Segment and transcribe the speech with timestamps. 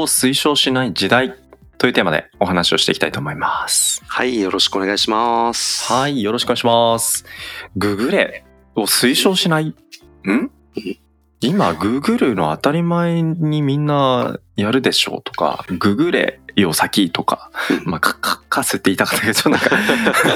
[0.00, 1.34] を推奨しない時代
[1.78, 4.02] というテーマでお話をしていきたいと思います。
[4.06, 5.92] はい、よろしくお願いします。
[5.92, 7.24] はい、よろしくお願いします。
[7.76, 8.44] ググレ
[8.74, 9.68] を推奨しない？
[9.68, 10.50] ん？
[11.40, 17.50] 今、ググるの当たり前にみんなやるでしょうとか、ググレよ先とか、
[17.84, 19.70] まあ、か、か、かせって言いたかったけど、なんか、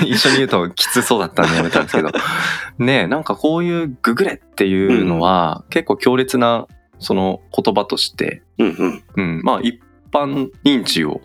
[0.05, 2.11] 一緒に言うときつそうだったんでやめたんですけど、
[2.79, 6.67] ねえ、なんかこういうググレっていうのは、結構強烈な、
[6.99, 9.05] その言葉として、うんうん。
[9.17, 9.81] うん、まあ一
[10.13, 11.21] 般認知を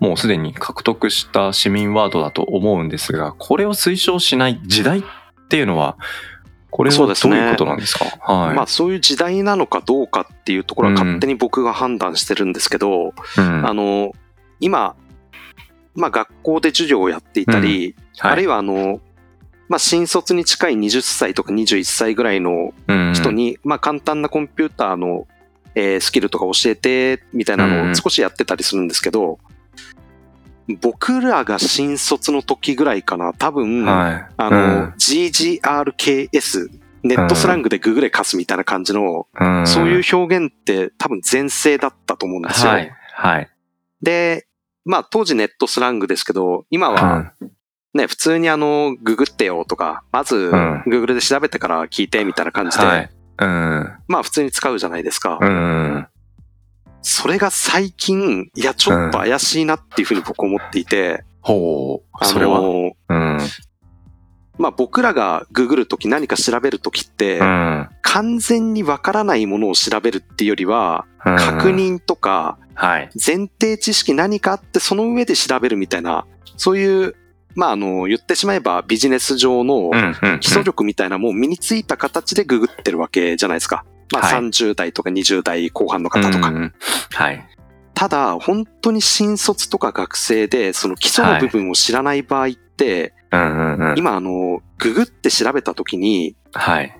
[0.00, 5.02] もうすでに獲得した市民ワードだと思うんですが、これを推奨しない時代っ
[5.48, 5.96] ていうのは、
[6.70, 7.36] これはどうそうですね。
[7.36, 8.06] いうことなんですか？
[8.20, 8.56] はい。
[8.56, 13.68] まあそういう時代なのかどうかっていうところは勝手に僕が判断してるんですけど、うん。
[13.68, 14.12] あの、
[14.58, 14.96] 今、
[15.94, 19.00] まあ学校で授業をやっていたり、あるいははあの、
[19.72, 25.26] まあ新卒に近い20歳とか21歳ぐらいのい人、に、まあ簡単なコンピューターの、
[25.74, 29.38] えースキルとか教えてみたいなのを少しやってたりするんですけど、
[30.82, 34.26] 僕らが新卒の時ぐらいかな、多分、はい。
[34.36, 36.68] あの、うん GGRKS、
[37.02, 42.72] ネットスラングでググレカスみたいな感じの、うんそういう表現って多分前世だったと思うんですよ。
[42.72, 42.92] はい。
[43.14, 43.48] はい。
[44.02, 44.46] で、
[44.84, 47.32] まあ当時ネットスラングですけど、今は
[47.94, 50.50] ね、普通にあの、ググってよとか、まずん
[50.86, 53.10] グーグルで調べてから聞いてみたいな感じで、はい。
[53.38, 53.92] うん。
[54.08, 55.38] まあ普通に使うじゃないですか。
[55.40, 56.06] うん。
[57.02, 62.08] それが最近、いや、ちょっと怪しいなっていうふうに僕思っていて、ほう。
[62.12, 62.60] あそれは？
[62.60, 63.38] の、うん。
[64.58, 67.88] まあ僕らがググるとき何か調べるときって、うん。
[68.00, 71.70] 完全にわからないものを調べるっていうよりは、うん確。
[71.70, 73.10] 認とか、はい。
[73.14, 76.24] 前提知識何かあってその上で調べるみたいな、
[76.56, 77.16] そういう、
[77.54, 79.90] まああの、言ってしまえばビジネス上の。
[80.40, 83.84] 基礎力みたいなもう身についた形でググってるわけじゃないですか。
[84.12, 86.48] まあはい30代とか20代後半の方とか。
[86.48, 86.74] うん
[87.12, 87.48] はい。
[87.94, 93.14] ただ、本当に新卒とか学生で、その基礎の部分を知らない場合って。
[93.96, 96.98] 今あの、ググって調べた時に、はい。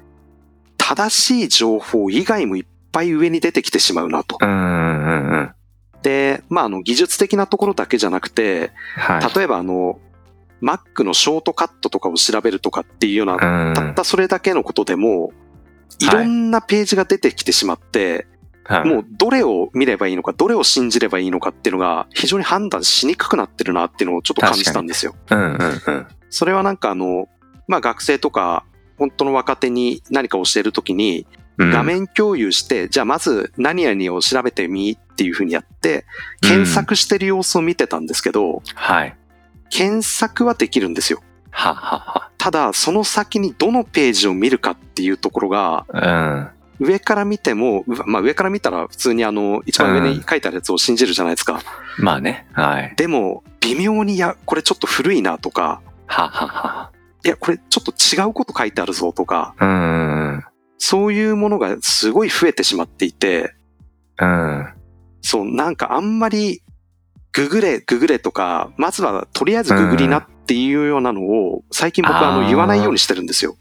[0.78, 4.38] 正しい情報以外もいっぱい上に出てきてしまうなと。
[4.40, 5.54] うんうんうんうん。
[6.02, 9.34] で、まあ、あの、技術的なところだけじゃなくて、はい。
[9.36, 9.98] 例えばあの、
[10.62, 15.32] Mac のショートカットとかを調べるとかっていうような、うんたったそれだけのことでも、
[15.98, 18.26] いろんなページが出てきてしまって、
[18.64, 25.16] はいもうどれを見ればいいのか、どれを信じればいいのかっていうのが非常に判断しにくくなってるなっていうのをちょっと感じたんですよ。
[25.30, 26.06] うんうんうん。
[26.30, 27.28] それはなんかあの、
[27.66, 28.64] まあ学生とか、
[28.98, 31.26] 本当の若手に何か教えるときに、
[31.58, 36.06] うん画面共有して、じゃあまず何々を調べてみっていうふうにやって、
[36.40, 39.16] 検索してる様子を見てたんですけど、はい。
[39.72, 41.22] 検索はできるんですよ。
[41.50, 42.30] ははは。
[42.36, 46.50] ただ、その先にどのページを見るかっていうところが、うん。
[46.78, 51.62] 上から見ても、うわまあ上から見たら普通にあの、一番上に書いてあるやつを信じるじゃないですか。
[51.98, 52.46] まあね。
[52.52, 52.94] はい。
[52.96, 56.90] でも、微妙に、いや、これちょっと古いなとか、ははは
[57.24, 60.44] いや、これちょっと違うこと書いてあるぞとか、うん。
[60.76, 63.54] そういうものがすごい増えてしまっていて、
[64.20, 64.68] うん。
[65.22, 66.62] そう、なんかあんまり、
[67.32, 73.56] ググれ、ググれとか、まずはとりあえずググりなっていうようなのを、最近僕はあの言わないようにしてるんですよ。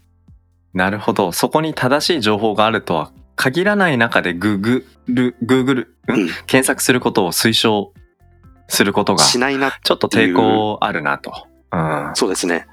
[0.74, 1.32] なるほど。
[1.32, 6.28] そこに正しい情報があるとは限らない中でググる、グーグル、うん？
[6.46, 7.92] 検索することを推奨
[8.68, 9.78] することが、しないな。
[9.82, 11.46] ちょっと抵抗あるなと。
[11.72, 12.10] うん。
[12.14, 12.66] そうですね。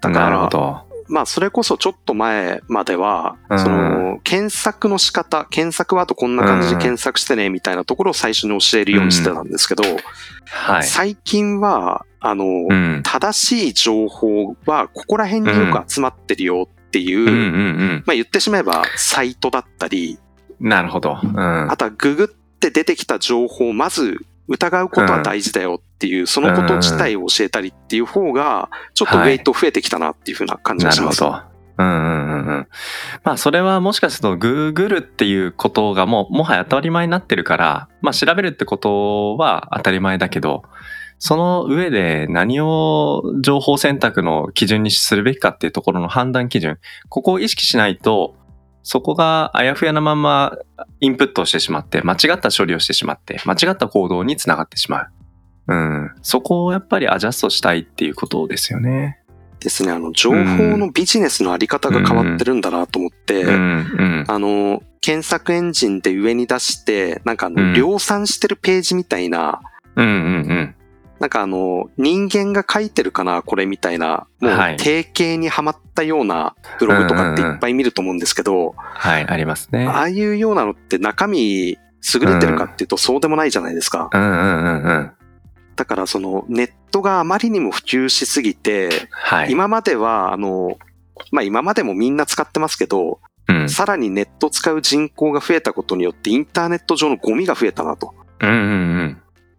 [0.00, 0.91] だからなるほど。
[1.12, 9.84] まあ、それこそちょっと前までは、うんその、検索の仕方、検索ワードこんな感じで検索してね、みたいなところを最初に教えるようにしてたんですけど、
[10.46, 10.84] はい。
[10.84, 13.02] 最近は、あの、うん。
[13.04, 18.02] 正しい情報はここら辺によく集まってるよっていう。
[18.06, 20.18] まあ言ってしまえばサイトだったり、
[20.60, 21.18] なるほど。
[21.22, 21.70] うん。
[21.70, 31.20] あとはググって出てきた情報をまず疑うことは大事だよっていう、そのこと自体を教えたりっていう方が、ちょっとウェイト増えてきたなっていうふうな感じながします。
[31.20, 31.42] るほど。
[31.78, 32.68] うんうんうんうん。
[33.24, 40.62] まあそれはもしかすると Google っていうことがもうもはや当たり前になってるから、まあ調べるってことは当たり前だけど、
[41.18, 46.78] その上で何を情報選択の基準にするべきかっていうところの判断基準、
[47.08, 48.34] ここを意識しないと、
[48.82, 50.58] そこがあやふやなまんま
[51.00, 55.10] インプットをしてしまって、間違った処理をしてしまって、間違った行動につながってしまう。
[55.68, 56.10] うん。
[56.22, 59.20] そこをやっぱりアジャストしたいっていうことですよね。
[59.60, 63.44] ですね、あの、情報のビジネスのあり方が変わってるんだなと思って。
[63.46, 69.60] あの、検索エンジンで上に出して、なんかあの、うん量産してるページみたいな、
[69.94, 70.16] うんうんう
[70.54, 70.74] ん。
[71.22, 79.86] なんかあの、人間が書いてるかな、これみたいな、もうはい定型にはまったようなブログとかっていっぱい見ると思うんですけど、はい、ありますね。
[79.86, 81.78] ああいうようなのって中身優
[82.22, 84.10] れてるかっていうとそうでもないじゃないですか。
[84.12, 85.12] うんうんうんうん。
[85.76, 89.52] だからそのネットがあまりにも普及しすぎて、はい。
[89.52, 90.76] 今まではあの、
[91.30, 93.68] まあ今までもみんな使ってますけど、うん。
[93.68, 98.12] さらにネット使う人口が増えたことによってインターネット上のゴミが増えたなと。
[98.40, 98.58] うんうんう
[98.91, 98.91] ん。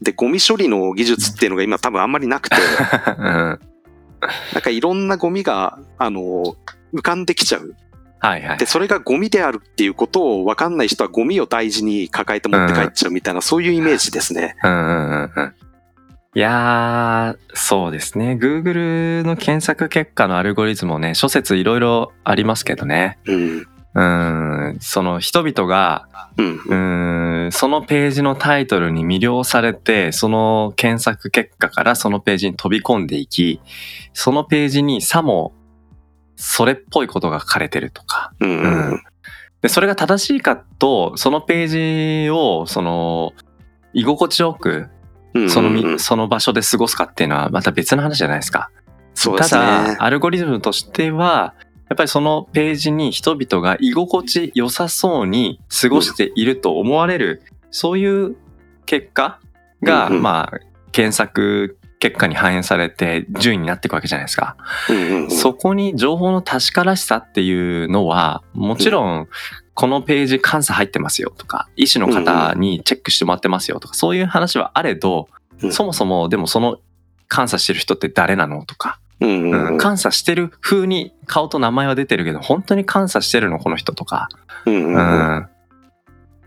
[0.03, 2.55] で、ゴミ処理の技術っていうのが今多分あんまりなくて、
[3.17, 3.25] うん。
[3.25, 3.59] なん
[4.61, 6.55] かいろんなゴミが、あの、
[6.93, 7.75] 浮かんできちゃう。
[8.19, 8.65] はいはいで、。
[8.65, 14.55] それがゴミであるっていうことを分かんない人はゴミを大事に抱えて持って帰っちゃうみたいな、そういうイメージですね。
[14.63, 15.53] うんうんうんうん。
[16.35, 18.37] いやー、そうですね。
[18.39, 23.19] Google の検索結果のアルゴリズムもね、諸説いろいろありますけどね。
[23.25, 23.67] うん。
[23.95, 26.07] うん、その人々が、
[26.37, 27.43] うん。
[27.45, 33.61] うん、そのページのタイトルに魅了されて、その検索結果からそのページに飛び込んでいき、
[34.13, 35.53] そのページにさも
[36.35, 38.33] それっぽいことが書かれてるとか。
[38.39, 38.49] うん。
[38.49, 39.03] うん。
[39.61, 43.33] で、それが正しいかと、そのページを、その、
[43.93, 44.89] 居心地よく、
[45.33, 45.49] うん。
[45.49, 48.69] そのその場所で過ごすかっていうのはまた別の話じゃないですか。
[49.15, 49.97] そうですただね、。
[49.99, 51.53] アルゴリズムとしては、
[51.93, 58.35] やっぱりそのページに人々が居心地良さそうに過ごしていると思われる、そういう
[58.87, 59.39] 結果
[59.83, 60.23] が、うんうん。
[60.23, 60.59] まあ、
[60.91, 64.57] 検索結果に反映されて順位になっていくわけじゃないですか。
[65.29, 69.27] そこに情報の確からしさっていうのは、もちろん、
[69.75, 75.29] このページ監査入ってますよとか、医師の方にチェックしてもらってますよとか、そういう話はあれど、
[75.61, 75.71] うん。
[75.71, 76.79] そもそもでもその
[77.29, 79.75] 監査してる人って誰なのとか、うんうんううん。
[79.75, 84.29] ん監査してる風に顔と名前は出てるけど、本当に監査してるのこの人とか、
[84.65, 84.95] うんうんううん。
[84.95, 85.47] ん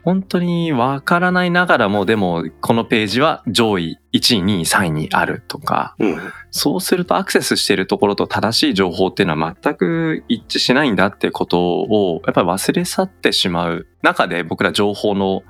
[0.05, 6.19] 本当にわからないながらも、でもこのページは上位1位、2位、3位にあるとか、うん。
[6.53, 15.43] そうするとアクセスしているところと正しい情報っていうのは全く一致しないんだってことをやっぱり忘れ去ってしまう中で僕ら情報の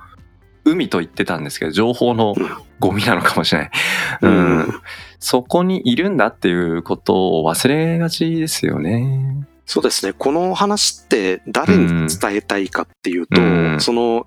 [0.64, 2.34] 海と言ってたんですけど情報の
[2.78, 3.70] ゴミなのかもしれない、
[4.22, 4.58] う うん。
[4.60, 4.74] ん、
[5.18, 9.46] そこにいるんだっていうことを忘れがちですよね。
[9.66, 10.12] そうですね。
[10.12, 13.80] この話って誰に伝えたいかっていうと、うん。
[13.80, 14.26] その、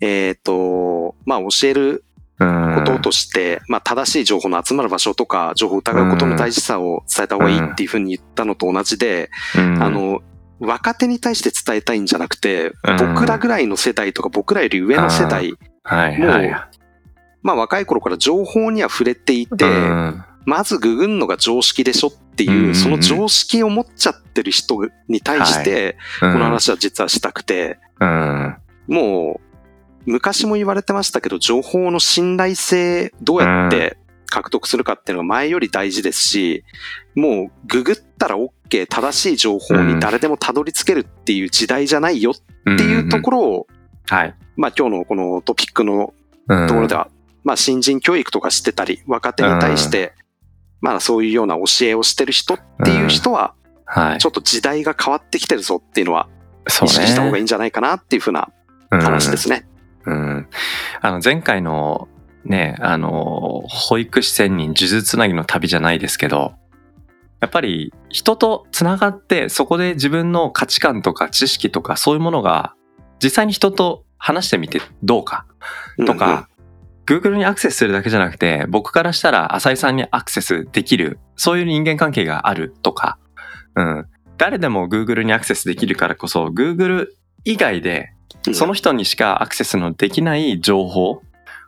[0.00, 2.04] えっ、と、まあ教える
[2.40, 2.74] うん。
[2.74, 9.82] こととして、まあ正しい情報の集まる場所とか、情報を疑うことの大事さを伝えた方がいいっていうふうに言ったのと同じで、うん。
[9.82, 10.20] あの、
[10.60, 12.96] 若手に対して伝えたいんじゃなくて、うん。
[13.14, 15.56] 僕らぐらいの世代とか僕らより上の世代、も
[17.44, 20.24] まあ若い頃から情報には触れていて、うん。
[20.46, 28.56] まずググんのが常識でしょっていう、うんその常識を持っちゃってる人に対して、この話は実はしたくて、うん。
[28.88, 29.40] も
[30.06, 33.96] う、昔も言われてましたけど、情報の信頼性どうやって
[34.26, 36.64] 獲得するかっていうのが前より大事ですし、
[37.14, 42.34] もうググったら OK、正しい情報に誰でもたどり着けるっていう時代じゃないよっ
[42.76, 43.66] ていうところを、
[44.08, 44.34] はい。
[44.56, 46.14] まあ今日のこのトピックの
[46.48, 47.08] うんところでは、
[47.44, 50.14] まあ新人教育とかしてたり、若手に対して、
[50.80, 54.18] まあそういうような教えをしてる人っていう人は、はい。
[54.18, 56.28] ちょっと時代が変わってきてるぞっていうのは
[56.68, 58.50] そう意識した方がいいねんじゃないかなっていうふうな
[58.90, 59.66] 話ですね。
[60.06, 60.48] うん。
[61.00, 62.08] あの、前回の
[62.44, 66.54] ね、あの、保育士千人、呪術つなぎの旅じゃないですけど、
[67.40, 72.74] やっぱり人とつながって、そこで自分の価値観とか知識とかそういうものが、
[73.22, 75.46] 実際に人と話してみてどうか
[76.06, 76.48] とか、
[77.06, 83.18] Google にアクセスするだけじゃなくて、僕からしたら浅井さんにアクセスできる、そういう人間関係があるとか、
[83.76, 84.06] うん。
[84.36, 87.08] 誰でも Google にアクセスできるからこそ、Google
[87.44, 88.10] 以外で
[88.46, 91.22] うんその人にしかアクセスのできない情報、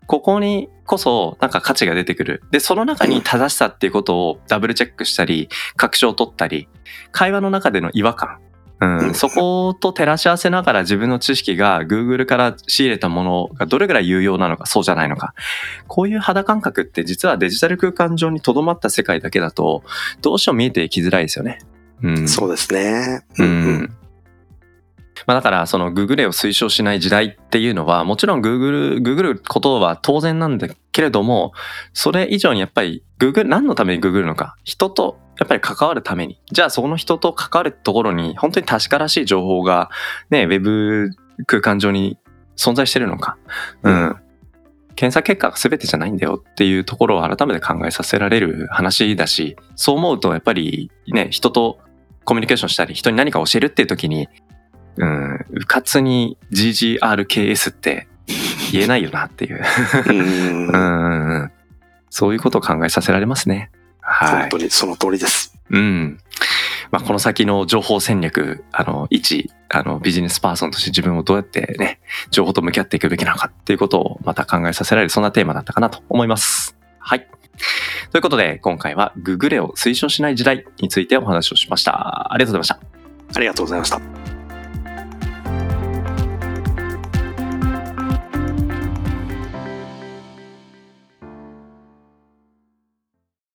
[0.07, 2.43] ここにこそなんか価値が出てくる。
[2.50, 6.69] で、その中に正しさっていうことをダブルチェックしたり、確証を取ったり、
[7.12, 8.38] 会話の中での違和感。
[8.80, 15.35] うんうんそこと照らし合わせながら自分の知識が Google から仕入れたものがどれぐらい有用なのかそうじゃないのか。
[15.87, 19.83] こういう肌感覚って実はデジタル空間上に留まった世界だけだと
[20.21, 21.61] どうしても見えてきづらいですよね。
[22.02, 22.28] うん。
[22.28, 23.25] そうですね。
[23.38, 23.97] ううんうんん。
[25.26, 31.52] まあだからその Google を推奨しない時代っていうのはもちろん Google、Google ことは当然なんだけれども、
[31.92, 39.90] それ以上にやっぱり Google、何のために Google のか、人とやっぱり関わるために、じゃあその人と関わるところに本当に確からしい情報が
[40.30, 41.11] ね、ウェブ
[41.46, 42.18] 空間上に
[42.56, 43.37] 存在してるのか。
[43.82, 44.16] うん。
[44.96, 51.78] 検査結果が全てじゃないんだよっていうところを改めて考えさせられる話だし、そう思うとやっぱりね、人と
[52.25, 54.26] コミュニケーションしたり、人に何か教えるっていう時に、
[54.96, 58.08] うん、うかつに GGRKS って
[58.72, 59.62] 言えないよなっていう。
[60.08, 61.52] うんうんうんうん
[62.08, 63.70] そういうことを考えさせられますね。
[64.00, 64.40] はい。
[64.42, 65.54] 本当にその通りです。
[65.68, 66.18] うん。
[66.90, 72.00] まあ、この先の情報戦略、あの、一、あの、ビジネスパーソンとして自分をどうやってね、
[72.30, 76.76] 情報と向き合っていくべきなのかっていうことをまた考えさせられる、そんなテーマだったかなと思います。
[76.98, 77.28] はい。
[78.12, 82.32] ということで、今回はググレを推奨しない時代についてお話をしました。
[82.32, 83.34] ありがとうございました。
[83.34, 84.36] ありがとうございました。